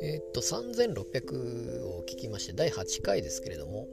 [0.00, 3.86] えっと3600を聞きまして第8回ですけれども、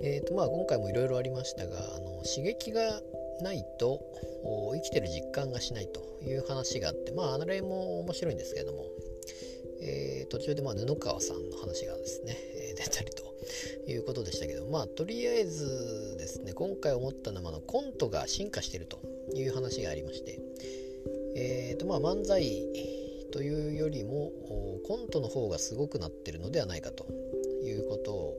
[0.00, 3.00] えっとまあ、今回もいろいろありましたがあの刺激が
[3.42, 4.00] ないと
[4.74, 8.84] 生きてる実感がしないという話があってまああれも面白いんですけれども、
[9.82, 12.36] えー、途中でまあ布川さんの話がですね、
[12.76, 13.24] 出たりと
[13.90, 19.11] いうことでしたけどまあとりあえずですね今回思ったのはあのコントが進化してると。
[19.34, 20.38] いう話がありまして
[21.36, 22.42] えーとまあ漫才
[23.32, 24.30] というよりも
[24.86, 27.06] コントの方がすごくなってるのではないかと
[27.64, 28.34] いうことを、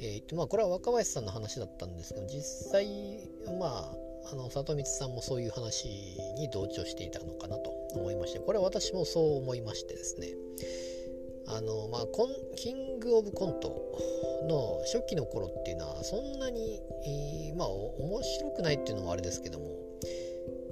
[0.00, 2.86] えー、まあこれは若林さんの話だったんですけど実際
[3.58, 5.88] まああの里光さんもそういう話
[6.36, 10.28] に同調していたのかなと思いましてこれは私もそう思いましてですね。
[11.48, 13.98] あのまあコンキングオブコント
[14.48, 19.66] の初期の頃っていうのはそんなに、えー、まあ面白くないっていうのもあれですけども、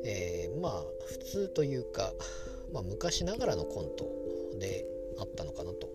[0.05, 2.13] えー、まあ普通というか
[2.73, 4.85] まあ、昔ながらのコントで
[5.19, 5.89] あったのかなと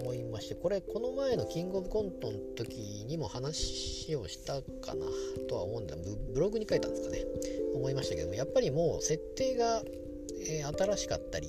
[0.00, 5.06] 思いましてこれこの前のキングオブコントの時にも話をしたかな
[5.48, 5.96] とは思うんだ。
[6.34, 7.24] ブログに書いたんですかね。
[7.74, 9.82] 思いましたけどもやっぱりもう設定が、
[10.48, 11.48] えー、新しかったり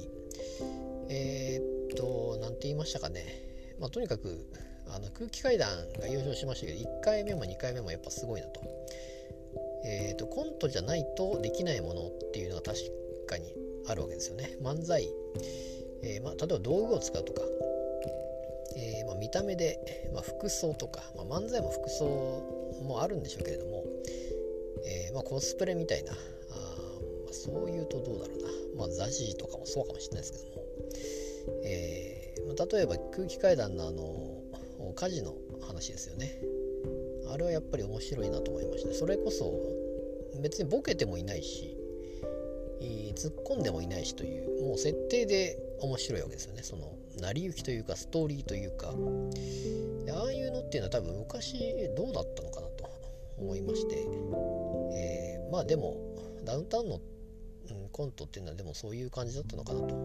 [1.10, 3.26] えー、っと何て言いましたかね、
[3.80, 4.46] まあ、とにかく
[4.90, 8.62] あの空気階段が優勝しましたけど1回目も2回目もやっぱすごいなと,、
[9.84, 12.78] えー、っとコントじゃないとできないものっていうのは確
[13.28, 13.54] かに
[13.88, 14.58] あるわけですよね。
[14.62, 15.08] 漫才、
[16.04, 17.42] えー、まあ、例えば道具を使うとか、
[18.76, 22.06] えー、まあ、見た目で、まあ、服装とか、ま漫才も服装
[22.84, 23.84] もあるんでしょうけれども、
[24.86, 26.16] えまコスプレみたいなあ、
[27.26, 30.64] まそういうとどうだろうな、まあ、ザジとかもそうかもしれないですけども、
[31.64, 36.42] えま例えば空気階段のあの火事の話ですよね。
[37.32, 38.94] あれはやっぱり面白いなと思いました。
[38.94, 39.54] それこそ
[40.42, 41.76] 別にボケてもいないし
[43.16, 46.64] 突っ込んでもいないしというもう設定で面白いわけですよね。
[46.64, 48.94] その成り行きというかストーリーというか。
[50.12, 52.90] ああいうのっていうのは多分昔どうだったのかなと
[53.38, 53.96] 思いまして、
[54.96, 55.98] えー、まあでも
[56.44, 57.00] ダウンタウンの、
[57.92, 59.96] コントっていうのはでもそういう感じだったのかなと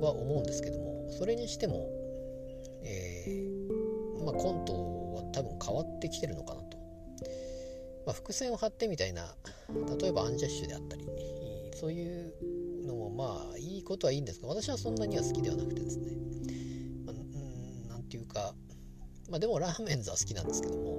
[0.00, 1.08] は思うんですけども。
[1.10, 1.88] それにしても、
[2.82, 4.97] えー、まあ、コントは
[5.38, 6.76] 多分変わってきてるのかなと、
[8.06, 9.34] まあ、伏線を張ってみたいな
[10.00, 11.06] 例えばアンジャッシュであったり
[11.74, 12.32] そういう
[12.84, 16.10] のもまあいいことはいいんですが私はそんなには好きではなくてですね。
[17.06, 18.54] まあ、うんなんていうか
[19.30, 20.98] まあでもラーメンズは好きなんですけども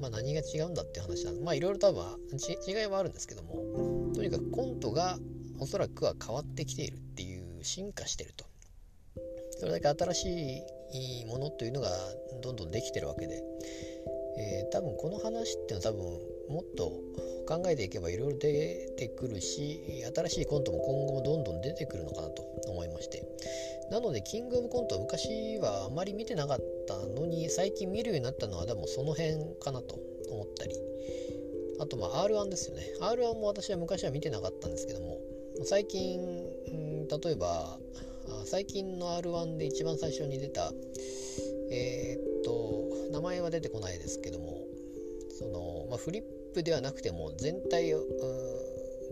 [0.00, 2.02] まあ何が違うんだっていう話なんでまあいろいろ多分
[2.66, 5.18] 違いはあるんですけどもとにかくコントが
[5.60, 8.44] おそらくは変わってきているっていう進化してると。
[9.60, 11.88] それだけ新しいいものというのが
[12.42, 13.42] どんどんできてるわけで、
[14.38, 16.92] えー、多分この話っていうのは多分もっと
[17.46, 23.22] 考えていけばいろいろ出てくるし新しいコントも今後もどんどん出てくるのかなと思いまして。
[23.90, 29.98] なのでキングオブコント昔はあまり見てなかったのに最近見るようになったのはでもその辺かなと
[30.30, 30.76] 思ったり。
[31.80, 32.82] あとまあ R1 ですよね。
[33.00, 35.18] R1 も私は昔は見てなかったんですけども
[35.64, 37.78] 最近、例えば
[38.44, 40.72] 最近の R1 で一番最初に出た
[41.70, 44.58] えー、っと名前は出てこないですけども
[45.38, 46.22] その、まあ、フリッ
[46.54, 48.02] プではなくても全体を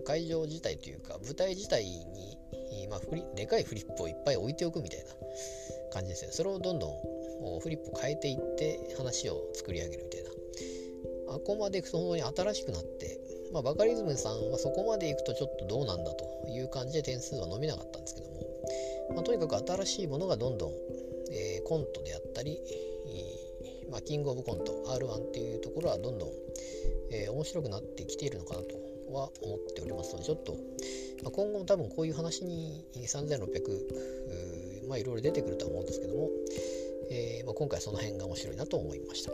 [0.05, 5.05] 会場自体というか舞台自体に、まあ、フリでかいフリップをいっぱい置いておくみたいな
[5.93, 10.29] 感じですねそれをどんどんフリップを変えていって話を作り上げるみたいな。
[11.31, 13.21] あこまでいくと本当に新しくなって、
[13.53, 18.28] まあ、バカリズムさんはそこまでいくとちょっとどうなんだという感じで点数は伸びなかったんですけど、
[19.15, 20.73] まあ、とにかく新しいものがどんどん、
[21.31, 22.59] えー、コントであったり、
[23.91, 26.29] まあ、キングオブコント R1 っていうところはどんどん、
[27.11, 28.75] えー、面白くなってきているのかなと
[29.13, 30.53] は思っておりますのでちょっと、
[31.23, 34.19] まあ、今後も多分こういう話に3600
[34.89, 36.31] まあいろいろ出てくるとは思うんですけども、
[37.11, 39.33] えー、まあ、今回その辺が面白いなと思いました。